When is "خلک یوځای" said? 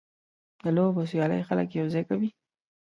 1.49-2.03